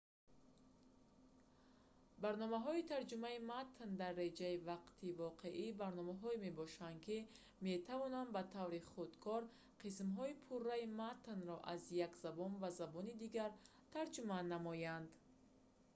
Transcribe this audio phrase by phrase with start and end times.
[2.23, 7.17] барномаҳои тарҷумаи матн дар реҷаи вақти воқеӣ барномаҳое мебошанд ки
[7.67, 9.41] метавонанд ба таври худкор
[9.81, 13.51] қисмҳои пурраи матнро аз як забон ба забони дигар
[13.95, 15.09] тарҷума намоянд